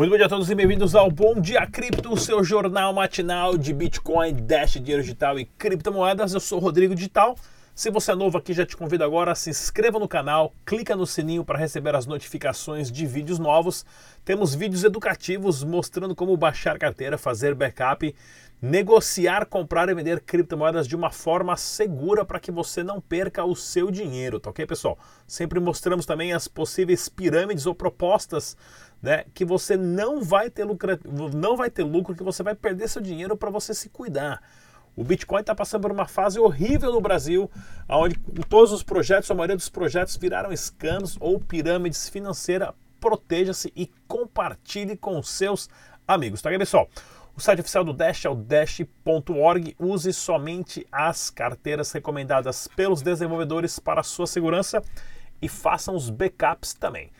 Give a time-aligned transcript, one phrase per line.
[0.00, 3.58] Muito bom dia a todos e bem-vindos ao Bom Dia Cripto, o seu jornal matinal
[3.58, 6.32] de Bitcoin, Dash, dinheiro digital e criptomoedas.
[6.32, 7.36] Eu sou Rodrigo Digital.
[7.74, 11.06] Se você é novo aqui, já te convido agora se inscreva no canal, clica no
[11.06, 13.86] sininho para receber as notificações de vídeos novos.
[14.24, 18.14] Temos vídeos educativos mostrando como baixar carteira, fazer backup,
[18.60, 23.56] negociar, comprar e vender criptomoedas de uma forma segura para que você não perca o
[23.56, 24.98] seu dinheiro, tá ok, pessoal?
[25.26, 28.56] Sempre mostramos também as possíveis pirâmides ou propostas
[29.00, 30.98] né, que você não vai ter lucro,
[31.34, 34.42] não vai ter lucro, que você vai perder seu dinheiro para você se cuidar.
[34.96, 37.50] O Bitcoin está passando por uma fase horrível no Brasil,
[37.88, 38.16] onde
[38.48, 42.70] todos os projetos, a maioria dos projetos viraram scams ou pirâmides financeiras.
[43.00, 45.70] Proteja-se e compartilhe com seus
[46.06, 46.42] amigos.
[46.42, 46.88] Tá, pessoal?
[47.34, 49.74] O site oficial do Dash é o dash.org.
[49.78, 54.82] Use somente as carteiras recomendadas pelos desenvolvedores para sua segurança
[55.40, 57.10] e façam os backups também.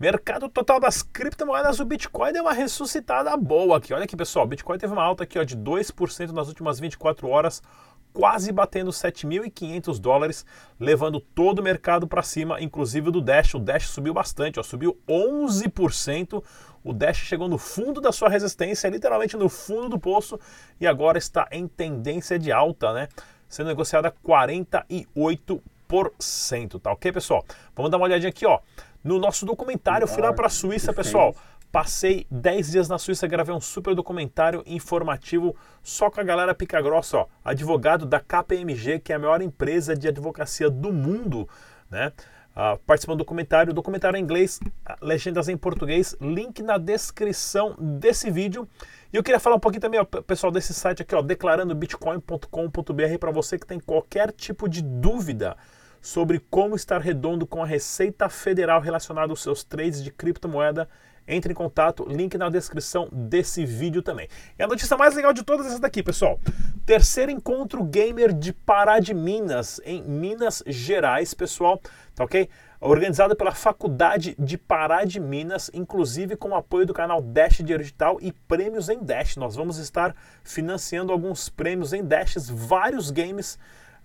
[0.00, 3.92] Mercado total das criptomoedas, o Bitcoin deu uma ressuscitada boa aqui.
[3.92, 7.28] Olha aqui, pessoal, o Bitcoin teve uma alta aqui ó, de 2% nas últimas 24
[7.28, 7.62] horas,
[8.10, 10.46] quase batendo 7.500 dólares,
[10.78, 13.52] levando todo o mercado para cima, inclusive do Dash.
[13.52, 16.42] O Dash subiu bastante, ó, subiu 11%.
[16.82, 20.40] O Dash chegou no fundo da sua resistência, literalmente no fundo do poço,
[20.80, 23.06] e agora está em tendência de alta, né?
[23.46, 27.44] Sendo negociada 48%, tá ok, pessoal?
[27.76, 28.60] Vamos dar uma olhadinha aqui, ó.
[29.02, 31.34] No nosso documentário, eu fui lá para a Suíça, pessoal.
[31.72, 36.82] Passei 10 dias na Suíça, gravei um super documentário informativo só com a galera pica
[36.82, 41.48] grossa, ó, advogado da KPMG, que é a maior empresa de advocacia do mundo,
[41.88, 42.12] né?
[42.50, 44.58] Uh, participando do documentário, documentário em inglês,
[45.00, 48.68] legendas em português, link na descrição desse vídeo.
[49.12, 53.30] E eu queria falar um pouquinho também, ó, pessoal, desse site aqui, ó, declarandobitcoin.com.br, para
[53.30, 55.56] você que tem qualquer tipo de dúvida
[56.00, 60.88] sobre como estar redondo com a Receita Federal relacionada aos seus trades de criptomoeda.
[61.28, 64.28] Entre em contato, link na descrição desse vídeo também.
[64.58, 66.40] E a notícia mais legal de todas é essa daqui, pessoal.
[66.84, 71.80] Terceiro encontro gamer de Pará de Minas, em Minas Gerais, pessoal,
[72.16, 72.48] tá ok?
[72.80, 78.18] Organizado pela Faculdade de Pará de Minas, inclusive com o apoio do canal Dash Digital
[78.20, 79.36] e prêmios em Dash.
[79.36, 83.56] Nós vamos estar financiando alguns prêmios em Dashes, vários games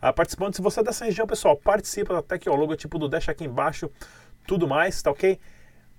[0.09, 0.53] ah, participando.
[0.53, 3.43] Se você é dessa região, pessoal, participa até aqui, ó, o logotipo do Dash aqui
[3.43, 3.89] embaixo,
[4.45, 5.39] tudo mais, tá ok?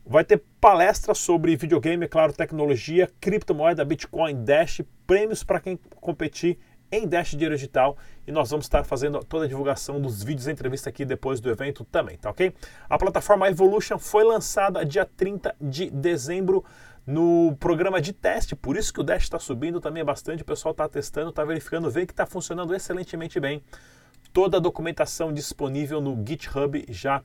[0.07, 6.57] Vai ter palestra sobre videogame, é claro, tecnologia, criptomoeda, Bitcoin, Dash, prêmios para quem competir
[6.93, 10.53] em Dash Dinheiro Digital e nós vamos estar fazendo toda a divulgação dos vídeos e
[10.53, 12.55] entrevista aqui depois do evento também, tá ok?
[12.89, 16.65] A plataforma Evolution foi lançada dia 30 de dezembro
[17.05, 20.71] no programa de teste, por isso que o Dash está subindo também bastante, o pessoal
[20.71, 23.63] está testando, está verificando, vê que está funcionando excelentemente bem.
[24.37, 27.23] Toda a documentação disponível no GitHub já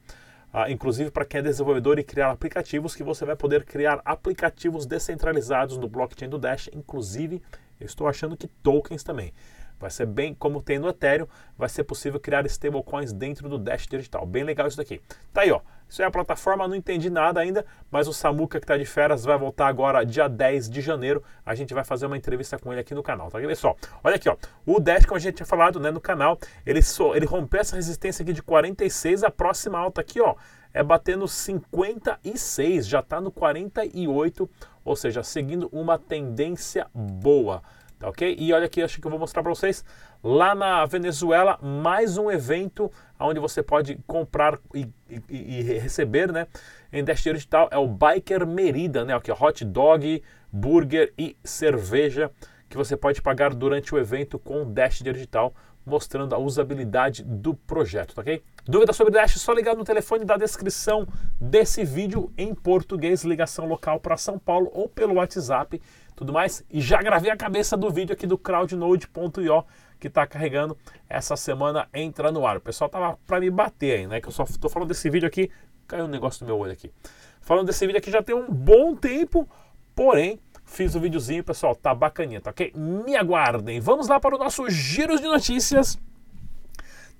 [0.53, 4.85] Uh, inclusive para quem é desenvolvedor e criar aplicativos, que você vai poder criar aplicativos
[4.85, 7.41] descentralizados no blockchain do Dash, inclusive
[7.79, 9.33] eu estou achando que tokens também.
[9.81, 11.27] Vai ser bem como tem no Ethereum,
[11.57, 14.25] vai ser possível criar stablecoins dentro do Dash Digital.
[14.25, 15.01] Bem legal isso daqui.
[15.33, 15.59] Tá aí, ó.
[15.89, 19.25] Isso é a plataforma, não entendi nada ainda, mas o Samuca que está de férias
[19.25, 21.21] vai voltar agora dia 10 de janeiro.
[21.45, 23.39] A gente vai fazer uma entrevista com ele aqui no canal, tá?
[23.55, 23.75] Só.
[24.01, 24.37] Olha aqui, ó.
[24.65, 27.75] O Dash, como a gente tinha falado, né, no canal, ele, so, ele rompeu essa
[27.75, 30.35] resistência aqui de 46, a próxima alta aqui, ó,
[30.73, 34.49] é batendo 56, já está no 48,
[34.85, 37.61] ou seja, seguindo uma tendência boa.
[38.01, 38.35] Tá ok?
[38.39, 39.85] E olha aqui, acho que eu vou mostrar para vocês.
[40.23, 44.89] Lá na Venezuela, mais um evento onde você pode comprar e,
[45.29, 46.47] e, e receber, né?
[46.91, 49.13] Em Dash Digital é o Biker Merida, né?
[49.13, 52.31] Aqui, hot dog, burger e cerveja
[52.67, 55.53] que você pode pagar durante o evento com Dash Digital,
[55.85, 58.41] mostrando a usabilidade do projeto, tá ok?
[58.65, 59.39] Dúvida sobre Dash?
[59.39, 61.07] Só ligar no telefone da descrição
[61.39, 65.81] desse vídeo em português, ligação local para São Paulo ou pelo WhatsApp,
[66.15, 66.63] tudo mais.
[66.69, 69.65] E já gravei a cabeça do vídeo aqui do crowdnode.io
[69.99, 70.77] que está carregando
[71.09, 72.57] essa semana entra no ar.
[72.57, 74.21] O pessoal tava para me bater aí, né?
[74.21, 75.49] Que eu só estou falando desse vídeo aqui,
[75.87, 76.91] caiu um negócio no meu olho aqui.
[77.41, 79.49] Falando desse vídeo aqui já tem um bom tempo,
[79.95, 80.39] porém
[80.71, 82.71] Fiz o um videozinho, pessoal, tá bacaninha, tá ok?
[82.73, 83.81] Me aguardem.
[83.81, 85.99] Vamos lá para o nosso giro de notícias,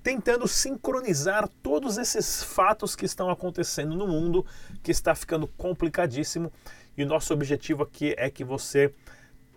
[0.02, 4.44] tentando sincronizar todos esses fatos que estão acontecendo no mundo,
[4.82, 6.52] que está ficando complicadíssimo.
[6.96, 8.92] E o nosso objetivo aqui é que você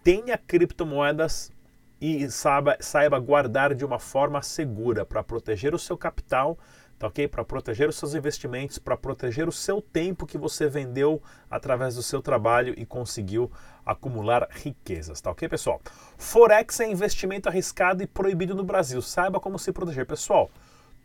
[0.04, 1.52] tenha criptomoedas
[2.00, 6.58] e saiba, saiba guardar de uma forma segura para proteger o seu capital
[6.98, 7.28] tá ok?
[7.28, 12.04] Para proteger os seus investimentos, para proteger o seu tempo que você vendeu através do
[12.04, 13.52] seu trabalho e conseguiu
[13.86, 15.82] acumular riquezas, tá ok, pessoal?
[16.18, 19.02] Forex é investimento arriscado e proibido no Brasil.
[19.02, 20.50] Saiba como se proteger, pessoal.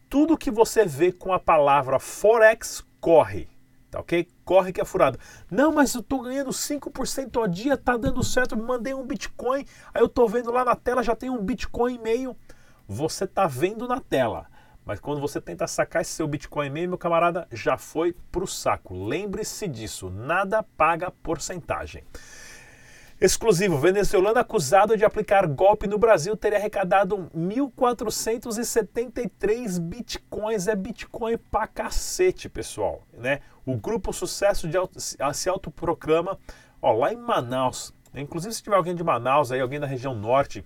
[0.09, 3.49] Tudo que você vê com a palavra Forex corre.
[3.91, 4.29] Tá ok?
[4.45, 5.19] Corre que é furada.
[5.51, 10.01] Não, mas eu tô ganhando 5% ao dia, tá dando certo, mandei um Bitcoin, aí
[10.01, 12.37] eu tô vendo lá na tela, já tem um Bitcoin e meio.
[12.87, 14.47] Você tá vendo na tela.
[14.85, 19.05] Mas quando você tenta sacar esse seu Bitcoin meio, meu camarada, já foi pro saco.
[19.05, 22.03] Lembre-se disso, nada paga porcentagem.
[23.21, 30.67] Exclusivo, venezuelano acusado de aplicar golpe no Brasil teria arrecadado 1.473 bitcoins.
[30.67, 33.07] É bitcoin pra cacete, pessoal.
[33.13, 33.41] Né?
[33.67, 36.39] O grupo Sucesso de auto, se autoproclama,
[36.81, 37.93] ó, lá em Manaus.
[38.15, 40.65] Inclusive, se tiver alguém de Manaus, aí, alguém da região norte,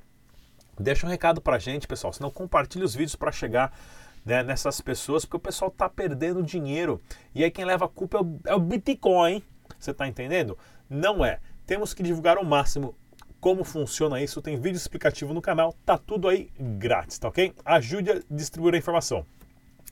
[0.79, 2.13] deixa um recado pra gente, pessoal.
[2.13, 3.77] Senão compartilhe os vídeos para chegar
[4.25, 7.01] né, nessas pessoas, porque o pessoal tá perdendo dinheiro.
[7.35, 9.43] E aí quem leva a culpa é o, é o Bitcoin.
[9.79, 10.57] Você tá entendendo?
[10.89, 11.41] Não é.
[11.67, 12.95] Temos que divulgar ao máximo
[13.41, 14.41] como funciona isso.
[14.41, 17.55] Tem vídeo explicativo no canal, tá tudo aí grátis, tá ok?
[17.65, 19.27] Ajude a distribuir a informação.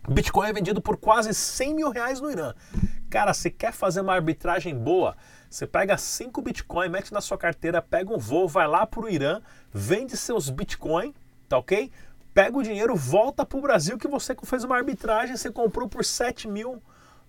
[0.09, 2.55] Bitcoin é vendido por quase 100 mil reais no Irã.
[3.09, 5.17] Cara, você quer fazer uma arbitragem boa?
[5.49, 9.09] Você pega 5 Bitcoin, mete na sua carteira, pega um voo, vai lá para o
[9.09, 9.41] Irã,
[9.73, 11.15] vende seus Bitcoin,
[11.47, 11.93] tá ok?
[12.35, 16.05] Pega o dinheiro, volta para o Brasil que você fez uma arbitragem, você comprou por
[16.05, 16.83] 7 mil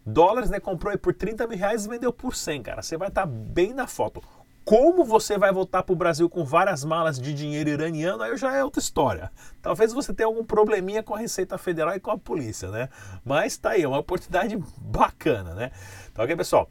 [0.06, 0.60] dólares, né?
[0.60, 2.82] Comprou por 30 mil reais e vendeu por 100, cara.
[2.82, 4.22] Você vai estar tá bem na foto.
[4.66, 8.56] Como você vai voltar para o Brasil com várias malas de dinheiro iraniano, aí já
[8.56, 9.30] é outra história.
[9.62, 12.88] Talvez você tenha algum probleminha com a Receita Federal e com a polícia, né?
[13.26, 15.72] Mas tá aí, é uma oportunidade bacana, né?
[16.14, 16.70] Tá ok, pessoal?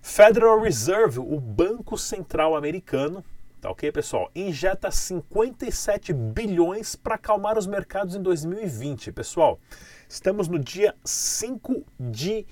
[0.00, 3.24] Federal Reserve, o Banco Central Americano,
[3.62, 4.28] tá ok, pessoal?
[4.34, 9.60] Injeta 57 bilhões para acalmar os mercados em 2020, pessoal.
[10.08, 12.44] Estamos no dia 5 de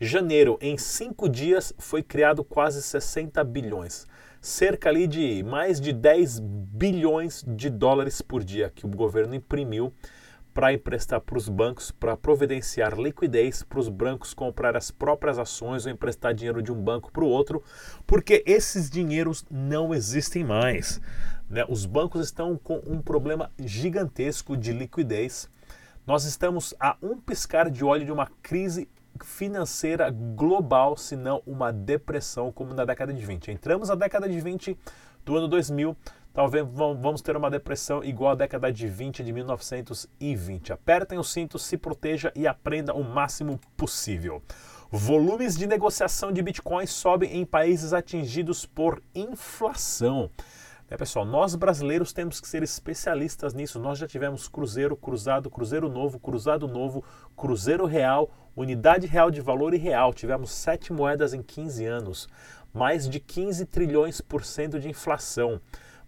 [0.00, 4.06] Janeiro, em cinco dias, foi criado quase 60 bilhões.
[4.40, 9.92] Cerca ali de mais de 10 bilhões de dólares por dia que o governo imprimiu
[10.58, 15.86] para emprestar para os bancos, para providenciar liquidez para os bancos comprar as próprias ações
[15.86, 17.62] ou emprestar dinheiro de um banco para o outro,
[18.04, 21.00] porque esses dinheiros não existem mais.
[21.48, 21.64] Né?
[21.68, 25.48] Os bancos estão com um problema gigantesco de liquidez.
[26.04, 28.88] Nós estamos a um piscar de olho de uma crise
[29.22, 33.52] financeira global, se não uma depressão, como na década de 20.
[33.52, 34.76] Entramos na década de 20
[35.24, 35.96] do ano 2000,
[36.38, 40.72] talvez vamos ter uma depressão igual à década de 20 de 1920.
[40.72, 44.40] Apertem os cintos, se proteja e aprenda o máximo possível.
[44.88, 50.30] Volumes de negociação de Bitcoin sobem em países atingidos por inflação.
[50.88, 53.80] É, pessoal, nós brasileiros temos que ser especialistas nisso.
[53.80, 57.02] Nós já tivemos Cruzeiro, Cruzado, Cruzeiro Novo, Cruzado Novo,
[57.36, 60.14] Cruzeiro Real, Unidade Real de Valor e Real.
[60.14, 62.28] Tivemos sete moedas em 15 anos,
[62.72, 65.60] mais de 15 trilhões por cento de inflação.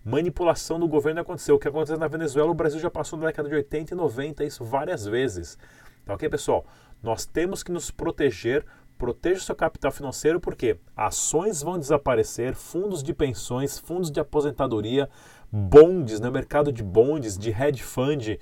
[0.04, 1.56] Manipulação do governo aconteceu.
[1.56, 4.44] O que aconteceu na Venezuela, o Brasil já passou na década de 80 e 90,
[4.44, 5.58] isso várias vezes.
[6.04, 6.64] Tá ok, pessoal?
[7.02, 8.64] Nós temos que nos proteger
[9.00, 15.08] proteja seu capital financeiro porque ações vão desaparecer, fundos de pensões, fundos de aposentadoria,
[15.50, 18.38] bondes, né, mercado de bondes, de hedge fund,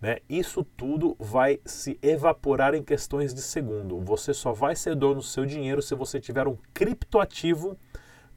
[0.00, 0.16] né?
[0.26, 4.00] Isso tudo vai se evaporar em questões de segundo.
[4.00, 7.76] Você só vai ser dono do seu dinheiro se você tiver um criptoativo,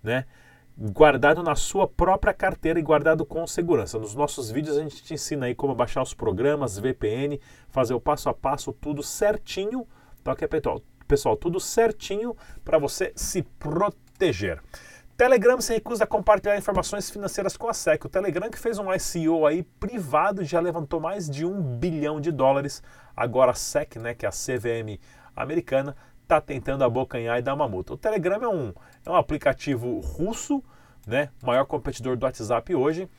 [0.03, 0.25] né?
[0.77, 3.99] Guardado na sua própria carteira e guardado com segurança.
[3.99, 7.39] Nos nossos vídeos a gente te ensina aí como baixar os programas, VPN,
[7.69, 9.87] fazer o passo a passo, tudo certinho,
[10.23, 10.81] tá ok, pessoal?
[11.11, 14.61] pessoal, tudo certinho para você se proteger.
[15.17, 18.05] Telegram se recusa a compartilhar informações financeiras com a SEC.
[18.05, 22.31] O Telegram que fez um ICO aí privado já levantou mais de um bilhão de
[22.31, 22.81] dólares.
[23.15, 24.97] Agora a SEC, né, que é a CVM
[25.35, 25.95] americana,
[26.31, 27.93] está tentando abocanhar e dar uma multa.
[27.93, 28.73] O Telegram é um,
[29.05, 30.63] é um aplicativo russo,
[31.05, 33.09] né, maior competidor do WhatsApp hoje,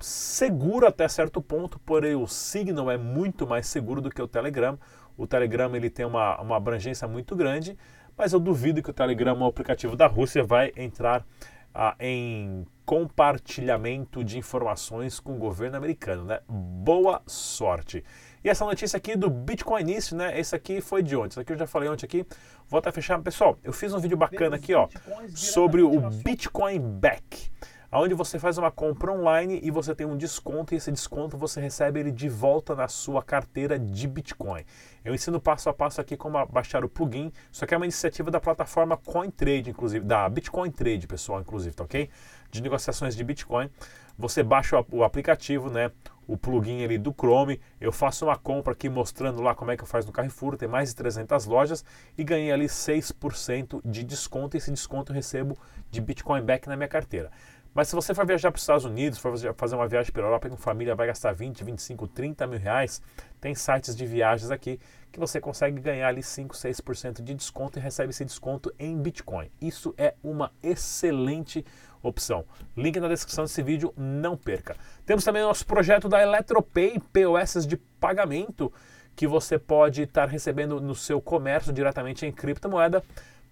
[0.00, 4.78] seguro até certo ponto, porém o Signal é muito mais seguro do que o Telegram.
[5.16, 7.78] O Telegram ele tem uma, uma abrangência muito grande,
[8.18, 11.24] mas eu duvido que o Telegram, o aplicativo da Rússia, vai entrar
[11.72, 16.40] ah, em compartilhamento de informações com o governo americano, né?
[16.48, 18.02] Boa sorte.
[18.46, 20.38] E essa notícia aqui do Bitcoinist, né?
[20.38, 21.30] Esse aqui foi de ontem.
[21.30, 22.24] Esse aqui eu já falei ontem aqui.
[22.68, 23.20] Vou até fechar.
[23.20, 24.86] Pessoal, eu fiz um vídeo bacana aqui, ó,
[25.34, 27.50] sobre o Bitcoin Back
[27.92, 31.60] onde você faz uma compra online e você tem um desconto e esse desconto você
[31.60, 34.64] recebe ele de volta na sua carteira de Bitcoin.
[35.04, 38.30] Eu ensino passo a passo aqui como baixar o plugin, isso aqui é uma iniciativa
[38.30, 42.10] da plataforma CoinTrade, inclusive, da Bitcoin Trade, pessoal, inclusive, tá ok?
[42.50, 43.70] De negociações de Bitcoin.
[44.18, 45.90] Você baixa o aplicativo, né?
[46.26, 47.60] O plugin ali do Chrome.
[47.80, 50.56] Eu faço uma compra aqui mostrando lá como é que eu faço no Carrefour.
[50.56, 51.84] Tem mais de 300 lojas
[52.16, 54.56] e ganhei ali 6% de desconto.
[54.56, 55.58] E esse desconto eu recebo
[55.90, 57.30] de Bitcoin back na minha carteira.
[57.76, 60.24] Mas se você for viajar para os Estados Unidos, for fazer uma viagem para a
[60.24, 63.02] Europa com família, vai gastar 20, 25, 30 mil reais,
[63.38, 64.80] tem sites de viagens aqui
[65.12, 69.50] que você consegue ganhar ali 5, 6% de desconto e recebe esse desconto em Bitcoin.
[69.60, 71.66] Isso é uma excelente
[72.02, 72.46] opção.
[72.74, 74.74] Link na descrição desse vídeo, não perca.
[75.04, 78.72] Temos também o nosso projeto da Eletropay, POS de pagamento,
[79.14, 83.02] que você pode estar recebendo no seu comércio diretamente em criptomoeda.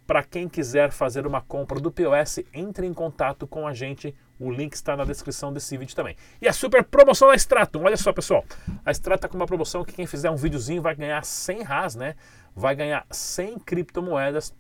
[0.07, 4.15] Para quem quiser fazer uma compra do POS, entre em contato com a gente.
[4.39, 6.17] O link está na descrição desse vídeo também.
[6.43, 7.85] E a super promoção da Stratum.
[7.85, 8.45] Olha só, pessoal.
[8.85, 11.95] A Stratum está com uma promoção que quem fizer um videozinho vai ganhar 100 RAS,
[11.95, 12.17] né?
[12.55, 14.55] Vai ganhar 100 criptomoedas.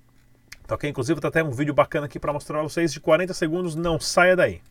[0.67, 0.89] Tá ok?
[0.89, 3.75] Inclusive, tá até um vídeo bacana aqui para mostrar para vocês de 40 segundos.
[3.75, 4.63] Não saia daí.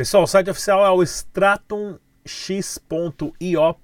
[0.00, 2.00] Pessoal, o site oficial é o stratumx.io,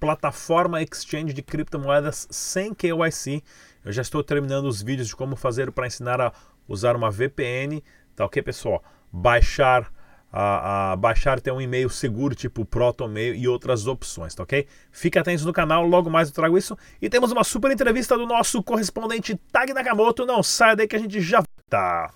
[0.00, 3.42] plataforma exchange de criptomoedas sem KYC.
[3.84, 6.32] Eu já estou terminando os vídeos de como fazer para ensinar a
[6.66, 7.82] usar uma VPN,
[8.14, 8.82] tá ok, pessoal?
[9.12, 9.92] Baixar
[10.32, 14.66] a, a, baixar ter um e-mail seguro, tipo ProtonMail e outras opções, tá ok?
[14.90, 16.78] Fique atento no canal, logo mais eu trago isso.
[16.98, 20.24] E temos uma super entrevista do nosso correspondente Tag Nakamoto.
[20.24, 22.10] Não saia daí que a gente já tá.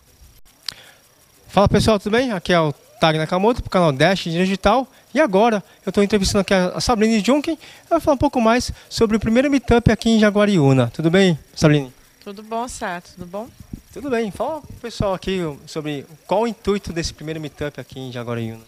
[1.49, 2.33] Fala pessoal, tudo bem?
[2.33, 4.87] Aqui é o Tag Nakamoto, para o canal Dash Digital.
[5.14, 7.52] E agora eu estou entrevistando aqui a Sabrine Junkin.
[7.52, 10.92] Ela vai falar um pouco mais sobre o primeiro meetup aqui em Jaguariúna.
[10.95, 11.90] Tudo bem, Sabrine?
[12.23, 13.00] Tudo bom, Sá?
[13.00, 13.49] Tudo bom?
[13.90, 14.30] Tudo bem.
[14.30, 18.61] Fala pessoal aqui sobre qual o intuito desse primeiro meetup aqui em Jaguariúna.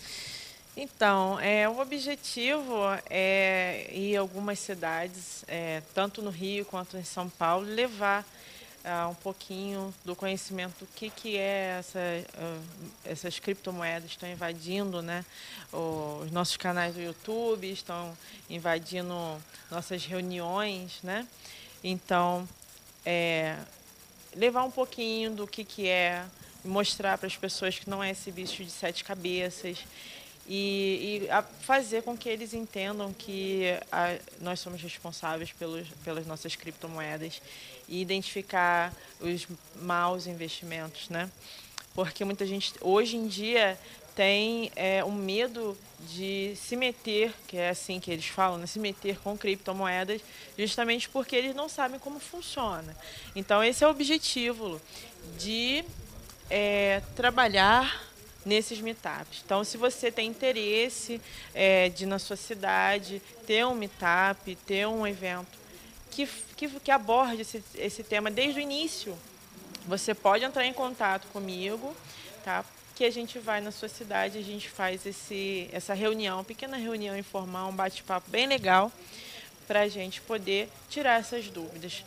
[0.74, 2.74] Então, é, o objetivo
[3.10, 8.24] é ir a algumas cidades, é, tanto no Rio quanto em São Paulo, levar
[8.84, 12.64] uh, um pouquinho do conhecimento do que, que é essa, uh,
[13.04, 15.24] essas criptomoedas estão invadindo né,
[15.72, 18.16] os nossos canais do YouTube, estão
[18.48, 19.14] invadindo
[19.70, 21.00] nossas reuniões.
[21.02, 21.26] Né?
[21.82, 22.48] Então,
[23.04, 23.56] é,
[24.34, 26.24] levar um pouquinho do que, que é,
[26.64, 29.84] mostrar para as pessoas que não é esse bicho de sete cabeças
[30.46, 31.28] e, e
[31.60, 37.40] fazer com que eles entendam que a, nós somos responsáveis pelos, pelas nossas criptomoedas
[37.88, 39.46] e identificar os
[39.76, 41.30] maus investimentos, né?
[41.94, 43.78] Porque muita gente hoje em dia
[44.14, 45.76] tem é, um medo
[46.10, 48.66] de se meter, que é assim que eles falam, né?
[48.66, 50.20] se meter com criptomoedas,
[50.58, 52.96] justamente porque eles não sabem como funciona.
[53.34, 54.80] Então esse é o objetivo
[55.38, 55.84] de
[56.50, 58.11] é, trabalhar
[58.44, 59.42] nesses meetups.
[59.44, 61.20] Então, se você tem interesse
[61.54, 65.62] é, de na sua cidade ter um meetup, ter um evento
[66.10, 69.16] que, que, que aborde esse, esse tema desde o início,
[69.86, 71.94] você pode entrar em contato comigo,
[72.44, 72.64] tá?
[72.94, 77.16] Que a gente vai na sua cidade, a gente faz esse, essa reunião, pequena reunião
[77.16, 78.92] informal, um bate-papo bem legal,
[79.66, 82.04] para a gente poder tirar essas dúvidas.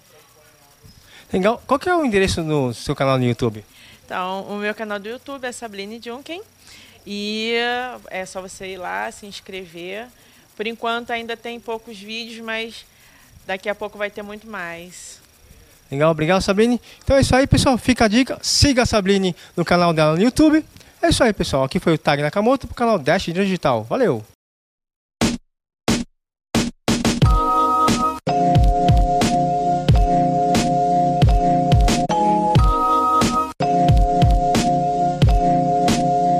[1.33, 1.61] Legal.
[1.65, 3.65] Qual que é o endereço do seu canal no YouTube?
[4.05, 6.41] Então, o meu canal do YouTube é Sabline Junken.
[7.07, 7.55] E
[8.09, 10.07] é só você ir lá, se inscrever.
[10.55, 12.85] Por enquanto ainda tem poucos vídeos, mas
[13.45, 15.19] daqui a pouco vai ter muito mais.
[15.91, 16.81] Legal, obrigado Sabrine.
[17.03, 17.77] Então é isso aí, pessoal.
[17.77, 18.39] Fica a dica.
[18.41, 20.65] Siga a Sabrine no canal dela no YouTube.
[21.01, 21.63] É isso aí, pessoal.
[21.63, 23.83] Aqui foi o Tag Nakamoto para o canal Dash Digital.
[23.83, 24.34] Valeu!